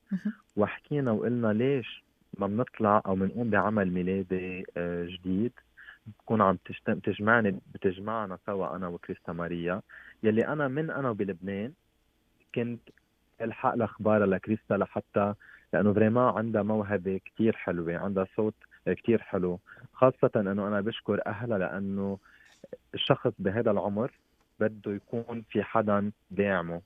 وحكينا 0.56 1.12
وقلنا 1.12 1.54
ليش 1.54 2.04
ما 2.38 2.48
بنطلع 2.48 3.02
أو 3.06 3.16
بنقوم 3.16 3.50
بعمل 3.50 3.92
ميلادي 3.92 4.66
آه، 4.78 5.06
جديد 5.06 5.52
بكون 6.08 6.42
عم 6.42 6.58
تجمعني 6.86 7.60
بتجمعنا 7.74 8.38
سوا 8.46 8.76
أنا 8.76 8.88
وكريستا 8.88 9.34
ماريا 9.34 9.82
يلي 10.24 10.48
أنا 10.48 10.68
من 10.68 10.90
أنا 10.90 11.12
بلبنان 11.12 11.74
كنت 12.56 12.82
ألحق 13.42 13.74
الاخبار 13.74 14.26
لكريستا 14.26 14.74
لحتى 14.74 15.34
لأنه 15.74 15.94
فريما 15.94 16.30
عندها 16.30 16.64
موهبة 16.64 17.20
كثير 17.26 17.56
حلوة 17.56 17.98
عندها 17.98 18.28
صوت 18.36 18.56
كثير 18.86 19.22
حلو 19.22 19.60
خاصة 19.94 20.32
إنه 20.36 20.68
أنا 20.68 20.82
بشكر 20.82 21.22
أهلها 21.28 21.58
لأنه 21.58 22.18
الشخص 22.94 23.32
بهذا 23.40 23.72
العمر 23.72 24.12
بده 24.62 24.92
يكون 24.94 25.44
في 25.50 25.64
حدا 25.64 26.12
داعمه؟ 26.32 26.82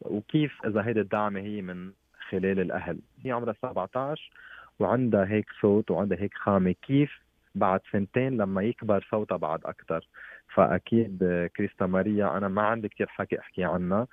وكيف 0.00 0.66
إذا 0.66 0.84
هيدي 0.86 1.00
الدعمه 1.00 1.40
هي 1.40 1.62
من 1.62 1.92
خلال 2.28 2.60
الأهل؟ 2.60 2.98
هي 3.24 3.32
عمرها 3.32 3.54
17 3.62 4.30
وعندها 4.78 5.24
هيك 5.24 5.46
صوت 5.60 5.90
وعندها 5.90 6.18
هيك 6.18 6.34
خامة. 6.34 6.74
كيف 6.82 7.20
بعد 7.54 7.80
سنتين 7.92 8.36
لما 8.36 8.62
يكبر 8.62 9.06
صوتها 9.10 9.36
بعد 9.36 9.60
أكثر 9.64 10.08
فأكيد 10.54 11.48
كريستا 11.56 11.86
ماريا 11.86 12.36
أنا 12.36 12.48
ما 12.48 12.62
عندي 12.62 12.88
كثير 12.88 13.06
حكي 13.06 13.38
أحكي 13.38 13.64
عنها. 13.64 14.06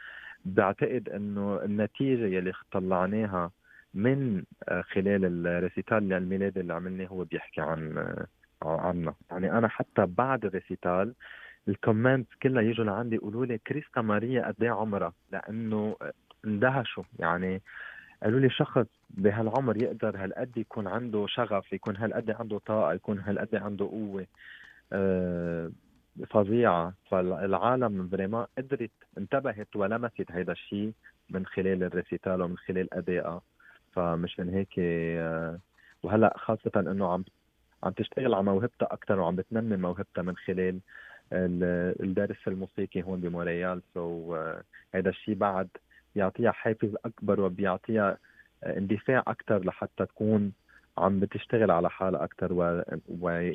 بعتقد 0.45 1.09
إنه 1.09 1.59
النتيجة 1.63 2.25
يلي 2.25 2.53
طلعناها 2.71 3.51
من 3.93 4.43
خلال 4.93 5.47
ال 5.47 5.55
récital 5.55 6.13
الميلادي 6.13 6.59
اللي 6.59 6.73
عملناه 6.73 7.05
هو 7.05 7.23
بيحكي 7.23 7.61
عن 7.61 8.15
عنا 8.61 9.13
يعني 9.31 9.51
أنا 9.51 9.67
حتى 9.67 10.05
بعد 10.05 10.45
ال 10.45 10.54
récital 10.54 11.13
ال 11.67 11.74
comments 11.74 12.29
كلها 12.43 12.61
يجوا 12.61 12.85
لعندي 12.85 13.15
يقولوا 13.15 13.45
لي 13.45 13.57
كريستا 13.57 14.01
ماريا 14.01 14.47
قد 14.47 14.63
إيه 14.63 14.69
عمرها 14.69 15.13
لأنه 15.31 15.95
اندهشوا. 16.45 17.03
يعني 17.19 17.61
قالوا 18.23 18.39
لي 18.39 18.49
شخص 18.49 18.85
بهالعمر 19.09 19.77
يقدر 19.83 20.23
هالقد 20.23 20.57
يكون 20.57 20.87
عنده 20.87 21.25
شغف 21.27 21.73
يكون 21.73 21.97
هالقد 21.97 22.31
عنده 22.31 22.57
طاقة 22.57 22.93
يكون 22.93 23.19
هالقد 23.19 23.55
عنده 23.55 23.85
قوة 23.85 24.25
أه 24.93 25.71
فظيعة. 26.29 26.93
فالعالم 27.11 28.07
vraiment 28.07 28.45
قدرت 28.57 28.91
انتبهت 29.17 29.75
ولمست 29.75 30.31
هذا 30.31 30.51
الشيء 30.51 30.93
من 31.29 31.45
خلال 31.45 31.83
ال 31.83 31.90
récital 31.90 32.41
ومن 32.41 32.57
خلال 32.57 32.93
ادائها 32.93 33.41
فمشان 33.93 34.49
هيك 34.49 34.73
آه، 34.79 35.59
وهلأ 36.03 36.33
خاصة 36.37 36.71
إنه 36.75 37.13
عم 37.13 37.23
عم 37.83 37.91
تشتغل 37.91 38.33
على 38.33 38.43
موهبتها 38.43 38.87
أكثر 38.93 39.19
وعم 39.19 39.35
بتنمي 39.35 39.77
موهبتها 39.77 40.21
من 40.21 40.35
خلال 40.35 40.79
الدرس 41.33 42.47
الموسيقي 42.47 43.03
هون 43.03 43.21
بمونريال 43.21 43.81
so 43.93 44.35
so, 44.35 44.39
هذا 44.95 45.09
الشيء 45.09 45.35
بعد 45.35 45.67
بيعطيها 46.15 46.51
حافز 46.51 46.95
أكبر 47.05 47.41
وبيعطيها 47.41 48.17
اندفاع 48.63 49.23
أكثر 49.27 49.65
لحتى 49.65 50.05
تكون 50.05 50.53
عم 50.97 51.19
بتشتغل 51.19 51.71
على 51.71 51.89
حالها 51.89 52.23
أكثر 52.23 52.53
و... 52.53 52.83
و... 53.21 53.51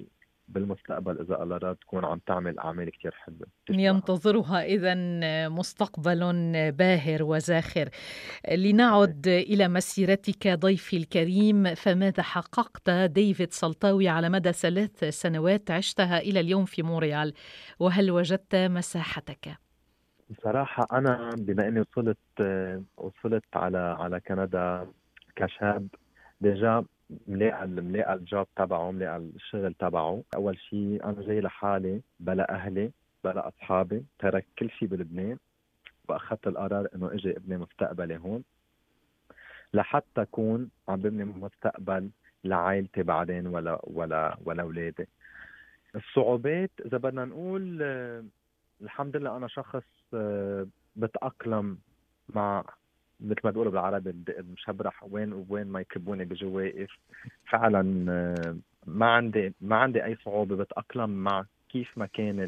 بالمستقبل 0.52 1.20
إذا 1.20 1.42
الله 1.42 1.72
تكون 1.72 2.04
عم 2.04 2.20
تعمل 2.26 2.58
أعمال 2.58 2.90
كثير 2.90 3.14
حلوة. 3.14 3.46
ينتظرها 3.70 4.64
اذا 4.64 4.94
مستقبل 5.48 6.20
باهر 6.72 7.22
وزاخر. 7.22 7.88
لنعد 8.52 9.26
إلى 9.26 9.68
مسيرتك 9.68 10.48
ضيفي 10.48 10.96
الكريم 10.96 11.74
فماذا 11.74 12.22
حققت 12.22 12.90
ديفيد 12.90 13.52
سلطاوي 13.52 14.08
على 14.08 14.28
مدى 14.28 14.52
ثلاث 14.52 15.04
سنوات 15.04 15.70
عشتها 15.70 16.18
إلى 16.18 16.40
اليوم 16.40 16.64
في 16.64 16.82
مونريال؟ 16.82 17.34
وهل 17.78 18.10
وجدت 18.10 18.56
مساحتك؟ 18.56 19.58
بصراحة 20.30 20.86
أنا 20.92 21.30
بما 21.38 21.68
إني 21.68 21.80
وصلت 21.80 22.18
وصلت 22.96 23.44
على 23.54 23.78
على 23.78 24.20
كندا 24.20 24.86
كشاب 25.36 25.88
déjà 26.40 26.84
ملاقى 27.26 27.66
ملاقى 27.66 28.14
ال 28.14 28.22
job 28.22 28.46
تبعه 28.56 28.90
ملاقى 28.90 29.16
الشغل 29.16 29.74
تبعه. 29.74 30.22
أول 30.34 30.58
شيء 30.58 31.04
أنا 31.04 31.22
جاي 31.22 31.40
لحالي 31.40 32.00
بلا 32.20 32.54
أهلي 32.54 32.92
بلا 33.24 33.48
أصحابي 33.48 34.04
ترك 34.18 34.46
كل 34.58 34.70
شيء 34.70 34.88
بلبنان. 34.88 35.38
وأخذت 36.08 36.46
القرار 36.46 36.88
إنه 36.94 37.12
إجي 37.12 37.36
ابني 37.36 37.56
مستقبلي 37.56 38.16
هون. 38.16 38.44
لحتى 39.74 40.22
أكون 40.22 40.70
عم 40.88 40.96
ببني 40.96 41.24
مستقبل 41.24 42.10
لعائلتي 42.44 43.02
بعدين 43.02 43.46
ولا 43.46 43.80
ولا 43.82 44.36
ولا 44.44 44.62
أولادي. 44.62 45.06
الصعوبات 45.94 46.70
إذا 46.86 46.98
بدنا 46.98 47.24
نقول 47.24 47.82
الحمد 48.82 49.16
لله 49.16 49.36
أنا 49.36 49.48
شخص 49.48 49.84
آه، 50.14 50.66
بتأقلم 50.96 51.78
مع 52.28 52.64
مثل 53.24 53.40
ما 53.44 53.50
بيقولوا 53.50 53.72
بالعربي 53.72 54.14
مشبرح 54.52 55.04
وين 55.10 55.46
وين 55.48 55.66
ما 55.66 55.80
يكبوني 55.80 56.24
بيجي 56.24 56.46
واقف 56.46 56.98
فعلا 57.50 58.12
آه، 58.12 58.56
ما 58.86 59.06
عندي 59.06 59.54
ما 59.60 59.76
عندي 59.76 60.04
أي 60.04 60.16
صعوبة 60.24 60.56
بتأقلم 60.56 61.10
مع 61.10 61.44
كيف 61.68 61.98
ما 61.98 62.06
كان 62.06 62.40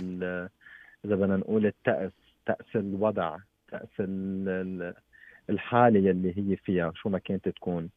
إذا 1.05 1.17
بدنا 1.17 1.37
نقول 1.37 1.67
التأس 1.67 2.13
تأس 2.47 2.77
الوضع 2.77 3.39
تأس 3.69 3.89
الحالة 5.51 6.01
يلي 6.01 6.39
هي 6.39 6.57
فيها 6.57 6.93
شو 6.95 7.09
ما 7.09 7.19
كانت 7.19 7.49
تكون. 7.49 7.91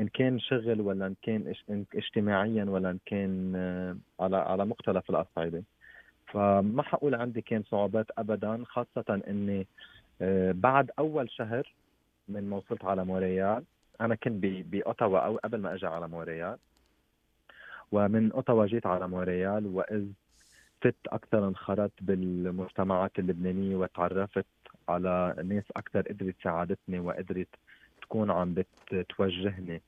إن 0.00 0.08
كان 0.08 0.40
شغل 0.40 0.80
ولا 0.80 1.06
إن 1.06 1.14
كان 1.22 1.54
اجتماعيا 1.94 2.64
ولا 2.64 2.90
إن 2.90 2.98
كان 3.06 3.52
آه، 3.56 3.96
على 4.20 4.36
على 4.36 4.64
مختلف 4.66 5.10
الأصعدة. 5.10 5.62
فما 6.26 6.82
حقول 6.82 7.14
عندي 7.14 7.40
كان 7.40 7.62
صعوبات 7.62 8.06
ابدا 8.18 8.64
خاصة 8.64 9.22
إني 9.28 9.66
آه، 10.22 10.52
بعد 10.52 10.90
أول 10.98 11.30
شهر 11.30 11.72
من 12.28 12.50
ما 12.50 12.56
وصلت 12.56 12.84
على 12.84 13.04
موريال. 13.04 13.64
أنا 14.00 14.14
كنت 14.14 14.44
بأوتاوا 14.44 15.18
أو 15.18 15.36
قبل 15.36 15.60
ما 15.60 15.74
أجي 15.74 15.86
على 15.86 16.08
موريال. 16.08 16.58
ومن 17.92 18.32
أوتاوا 18.32 18.66
جيت 18.66 18.86
على 18.86 19.08
موريال 19.08 19.66
وإذ 19.66 20.06
فت 20.80 20.96
أكثر 21.06 21.48
انخرطت 21.48 22.02
بالمجتمعات 22.02 23.18
اللبنانية 23.18 23.76
وتعرفت 23.76 24.46
على 24.88 25.34
ناس 25.44 25.64
أكثر 25.76 26.02
قدرت 26.02 26.34
ساعدتني 26.44 26.98
وقدرت 27.00 27.48
تكون 28.02 28.30
عم 28.30 28.54
بتوجهني 28.92 29.82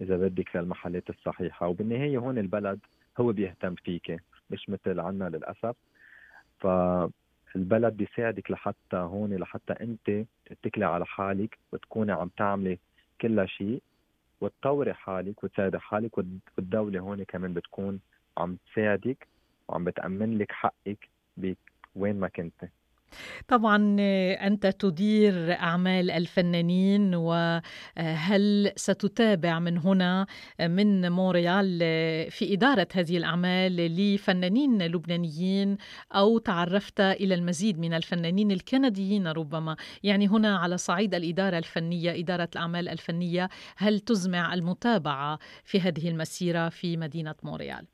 إذا 0.00 0.16
بدك 0.16 0.56
للمحلات 0.56 1.10
الصحيحة. 1.10 1.66
وبالنهاية 1.66 2.18
هون 2.18 2.38
البلد 2.38 2.80
هو 3.20 3.32
بيهتم 3.32 3.74
فيك 3.74 4.22
مش 4.50 4.68
مثل 4.70 5.00
عنا 5.00 5.24
للأسف. 5.24 5.76
ف 6.60 6.66
البلد 7.56 7.96
بيساعدك 7.96 8.50
لحتى 8.50 8.96
هون 8.96 9.34
لحتى 9.36 9.72
أنت 9.72 10.26
تتكلي 10.46 10.84
على 10.84 11.06
حالك 11.06 11.58
وتكوني 11.72 12.12
عم 12.12 12.28
تعملي 12.36 12.78
كل 13.20 13.48
شيء 13.48 13.82
وتطوري 14.40 14.94
حالك 14.94 15.44
وتساعدي 15.44 15.78
حالك 15.78 16.18
والدولة 16.58 17.00
هون 17.00 17.22
كمان 17.24 17.54
بتكون 17.54 18.00
عم 18.38 18.56
تساعدك 18.72 19.28
وعم 19.68 19.84
بتأمن 19.84 20.38
لك 20.38 20.52
حقك 20.52 21.08
وين 21.96 22.20
ما 22.20 22.28
كنتي 22.28 22.68
طبعا 23.48 23.96
أنت 24.46 24.66
تدير 24.66 25.52
أعمال 25.52 26.10
الفنانين 26.10 27.14
وهل 27.14 28.72
ستتابع 28.76 29.58
من 29.58 29.78
هنا 29.78 30.26
من 30.60 31.12
مونريال 31.12 31.78
في 32.30 32.54
إدارة 32.54 32.88
هذه 32.94 33.16
الأعمال 33.16 33.76
لفنانين 33.76 34.82
لبنانيين 34.82 35.76
أو 36.12 36.38
تعرفت 36.38 37.00
إلى 37.00 37.34
المزيد 37.34 37.78
من 37.78 37.94
الفنانين 37.94 38.50
الكنديين 38.50 39.26
ربما؟ 39.28 39.76
يعني 40.02 40.28
هنا 40.28 40.56
على 40.56 40.78
صعيد 40.78 41.14
الإدارة 41.14 41.58
الفنية 41.58 42.20
إدارة 42.20 42.48
الأعمال 42.54 42.88
الفنية 42.88 43.48
هل 43.76 44.00
تزمع 44.00 44.54
المتابعة 44.54 45.38
في 45.64 45.80
هذه 45.80 46.08
المسيرة 46.08 46.68
في 46.68 46.96
مدينة 46.96 47.34
مونريال؟ 47.42 47.86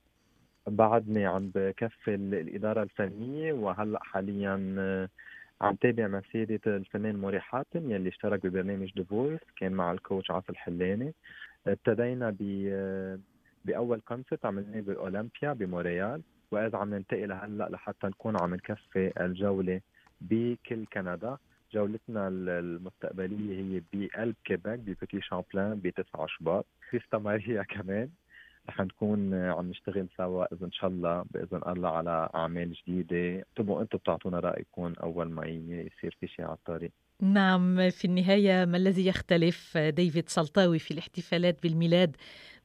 بعدني 0.67 1.27
عم 1.27 1.51
بكفي 1.55 2.15
الإدارة 2.15 2.83
الفنية 2.83 3.53
وهلأ 3.53 3.99
حاليا 4.03 4.75
آه، 4.79 5.09
عم 5.61 5.75
تابع 5.75 6.07
مسيرة 6.07 6.61
الفنان 6.67 7.17
موري 7.17 7.41
حاتم 7.41 7.91
يلي 7.91 8.09
اشترك 8.09 8.47
ببرنامج 8.47 8.93
The 8.99 9.05
Voice 9.05 9.41
كان 9.57 9.73
مع 9.73 9.93
ال 9.93 9.99
coach 9.99 10.31
عاصي 10.31 10.51
الحلاني 10.51 11.15
ابتدينا 11.67 12.31
ب 12.31 12.69
آه، 12.73 13.19
بأول 13.65 14.01
concert 14.01 14.47
عملناه 14.47 14.81
ب 14.81 14.90
Olympia 14.90 15.53
بمونريال 15.53 16.23
وإذا 16.51 16.79
عم 16.79 16.95
ننتقل 16.95 17.33
هلأ 17.33 17.69
لحتى 17.71 18.07
نكون 18.07 18.37
عم 18.41 18.55
نكفي 18.55 19.13
الجولة 19.21 19.81
بكل 20.21 20.87
كندا. 20.93 21.37
جولتنا 21.73 22.29
المستقبلية 22.29 23.61
هي 23.61 23.83
بقلب 23.93 24.35
كيبك 24.45 24.79
ب 24.79 24.86
Petit 24.86 25.21
Champlain 25.21 25.75
ب 25.75 25.89
9 25.89 26.27
شباط 26.27 26.67
في 26.91 27.01
ماريا 27.15 27.63
كمان. 27.63 28.09
رح 28.69 28.81
نكون 28.81 29.35
عم 29.35 29.71
نشتغل 29.71 30.09
سوا 30.17 30.55
إذا 30.55 30.67
إن 30.67 30.73
شاء 30.73 30.91
الله 30.91 31.25
بإذن 31.31 31.61
الله 31.67 31.89
على 31.89 32.29
أعمال 32.35 32.73
جديدة. 32.73 33.45
تبقوا 33.57 33.83
أنتم 33.83 33.99
بتعطونا 33.99 34.41
رأيكم 34.41 34.93
أول 35.03 35.31
ما 35.31 35.47
يصير 35.47 36.17
في 36.21 36.27
شيء 36.27 36.45
على 36.45 36.55
الطريق. 36.55 36.93
نعم 37.21 37.91
في 37.91 38.05
النهاية 38.05 38.65
ما 38.65 38.77
الذي 38.77 39.07
يختلف 39.07 39.79
ديفيد 39.79 40.29
سلطاوي 40.29 40.79
في 40.79 40.91
الاحتفالات 40.91 41.63
بالميلاد 41.63 42.17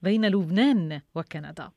بين 0.02 0.26
لبنان 0.26 1.02
وكندا؟ 1.16 1.72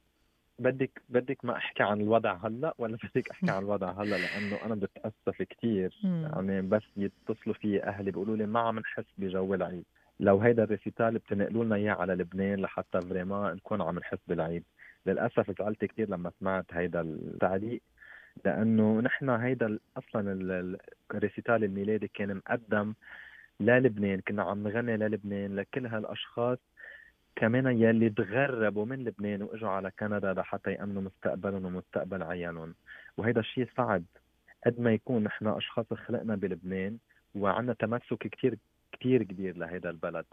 بدك 0.59 1.03
بدك 1.09 1.45
ما 1.45 1.57
أحكي 1.57 1.83
عن 1.83 2.01
الوضع 2.01 2.37
هلأ 2.47 2.75
ولا 2.79 2.97
بدك 3.15 3.31
أحكي 3.31 3.51
عن 3.51 3.63
الوضع 3.63 3.91
هلأ؟ 4.03 4.17
لأنه 4.17 4.65
أنا 4.65 4.75
بتاسف 4.75 5.43
كثير 5.43 6.01
يعني 6.05 6.63
بس 6.63 6.83
يتصلوا 6.97 7.55
في 7.55 7.85
أهلي 7.85 8.11
بيقولوا 8.11 8.37
لي 8.37 8.47
ما 8.47 8.61
عم 8.61 8.79
نحس 8.79 9.05
بجو 9.19 9.55
العيد. 9.55 9.85
لو 10.21 10.39
هيدا 10.41 10.65
ال 10.65 10.71
récital 10.72 11.19
بتنقلوا 11.19 11.65
لنا 11.65 11.77
إياه 11.77 11.93
على 11.95 12.15
لبنان 12.15 12.61
لحتى 12.61 13.01
vraiment 13.01 13.55
نكون 13.55 13.83
عم 13.83 13.99
نحس 13.99 14.19
بالعيد 14.27 14.65
للأسف 15.07 15.59
زعلت 15.59 15.85
كثير 15.85 16.11
لما 16.11 16.33
سمعت 16.41 16.65
هيدا 16.73 17.01
التعليق 17.01 17.83
لأنه 18.45 19.01
نحن 19.01 19.31
هيدا 19.31 19.79
أصلا 19.97 20.33
ال 21.15 21.21
récital 21.21 21.65
الميلادي 21.65 22.09
كان 22.09 22.35
مقدم 22.37 22.95
للبنان 23.61 24.21
كنا 24.21 24.43
عم 24.43 24.69
نغني 24.69 24.97
للبنان 24.97 25.57
لكل 25.57 25.87
هالأشخاص 25.87 26.59
كمان 27.37 27.67
يلي 27.67 28.11
تغربوا 28.11 28.85
من 28.85 29.05
لبنان 29.05 29.43
وإجوا 29.43 29.69
على 29.69 29.91
كندا 29.99 30.33
لحتى 30.33 30.73
يأمنوا 30.73 31.03
مستقبلهم 31.03 31.65
ومستقبل 31.65 32.23
عيالهم. 32.23 32.75
وهيدا 33.17 33.41
الشيء 33.41 33.69
صعب. 33.77 34.05
قد 34.67 34.81
ما 34.81 34.93
يكون 34.93 35.25
نحن 35.25 35.47
أشخاص 35.47 35.93
خلقنا 35.95 36.37
بلبنان 36.37 36.99
وعندنا 37.35 37.75
تمسك 37.75 38.29
كثير 38.29 38.57
كتير 38.95 39.23
كبير 39.23 39.57
لهذا 39.57 39.91
البلد 39.91 40.27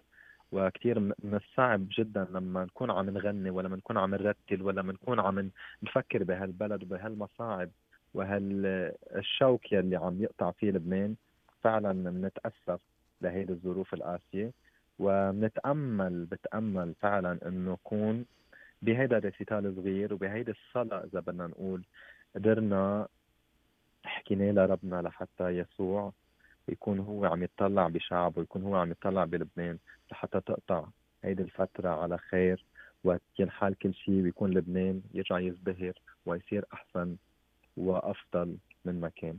وكتير 0.52 1.00
من 1.00 1.34
الصعب 1.42 1.88
جدا 1.98 2.28
لما 2.32 2.64
نكون 2.66 2.92
عم 2.92 3.10
نغني 3.10 3.50
ولا 3.50 3.70
نكون 3.70 3.98
عم 3.98 4.16
نرتل 4.16 4.62
ولا 4.62 4.82
نكون 4.82 5.20
عم 5.20 5.52
نفكر 5.84 6.24
بهالبلد 6.24 6.84
وبهالمصاعب 6.84 7.70
وهالشوك 8.14 9.72
يلي 9.72 9.96
عم 9.96 10.22
يقطع 10.24 10.52
فيه 10.52 10.72
لبنان. 10.72 11.16
فعلا 11.64 11.92
بنتأسف 12.10 12.80
لهيدي 13.22 13.54
الظروف 13.54 13.94
القاسية 13.94 14.52
وبنتأمل 15.00 16.26
بتأمل 16.26 16.94
فعلا 17.02 17.48
إنه 17.48 17.74
يكون 17.74 18.26
بهيدا 18.82 19.18
الريسيتال 19.18 19.76
صغير 19.76 20.14
وبهيدي 20.14 20.52
الصلاة 20.52 21.04
إذا 21.04 21.20
بدنا 21.20 21.48
نقول 21.48 21.84
قدرنا 22.36 23.08
حكينا 24.06 24.52
لربنا 24.52 25.02
لحتى 25.02 25.50
يسوع 25.50 26.14
يكون 26.68 27.00
هو 27.00 27.26
عم 27.26 27.44
يطلع 27.44 27.88
بشعبه 27.88 28.40
ويكون 28.40 28.64
هو 28.64 28.76
عم 28.76 28.92
يطلع 28.92 29.26
بلبنان 29.26 29.78
لحتى 30.12 30.42
تقطع 30.42 30.86
هيدي 31.24 31.44
الفترة 31.44 31.90
على 31.90 32.18
خير. 32.18 32.66
وينحال 33.04 33.78
كل 33.78 33.94
شيء 33.94 34.22
ويكون 34.24 34.52
لبنان 34.52 35.02
يرجع 35.14 35.40
يزدهر 35.40 35.94
ويصير 36.26 36.66
أحسن 36.74 37.16
وأفضل 37.78 38.58
من 38.86 39.00
ما 39.00 39.10
كان. 39.16 39.38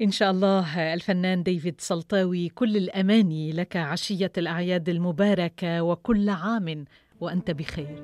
إن 0.00 0.10
شاء 0.10 0.30
الله 0.30 0.94
الفنان 0.94 1.42
ديفيد 1.42 1.80
سلطاوي 1.80 2.48
كل 2.48 2.76
الأماني 2.76 3.52
لك 3.52 3.76
عشية 3.76 4.32
الأعياد 4.38 4.88
المباركة 4.88 5.82
وكل 5.82 6.28
عام 6.28 6.84
وأنت 7.20 7.50
بخير. 7.50 8.02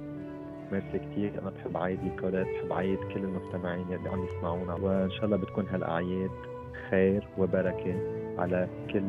ميرسي 0.72 0.98
كثير 0.98 1.38
أنا 1.42 1.50
بحب 1.50 1.76
عيد 1.76 2.02
نيكولات 2.02 2.46
بحب 2.46 2.72
عيد 2.72 2.98
كل 2.98 3.20
المستمعين 3.20 3.92
اللي 3.92 4.08
عم 4.08 4.24
يسمعونا 4.26 4.74
وإن 4.74 5.10
شاء 5.10 5.24
الله 5.24 5.36
بتكون 5.36 5.66
هالأعياد 5.66 6.30
خير 6.90 7.28
وبركة 7.38 7.94
على 8.38 8.68
كل 8.92 9.02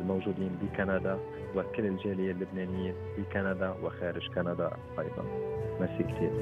الموجودين 0.00 0.58
بكندا 0.62 1.18
وكل 1.56 1.86
الجالية 1.86 2.32
اللبنانية 2.32 2.94
بكندا 3.18 3.74
وخارج 3.82 4.28
كندا 4.34 4.70
أيضا. 4.98 5.24
ميرسي 5.80 6.02
كثير. 6.02 6.32